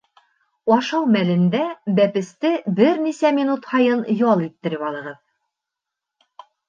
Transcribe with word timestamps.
-ашау 0.75 1.09
мәлендә 1.15 1.59
бәпесте 1.99 2.51
бер 2.79 2.97
нисә 3.03 3.33
минут 3.41 3.67
һайын 3.75 4.01
ял 4.23 4.43
иттереп 4.47 4.87
алығыҙ 4.89 5.21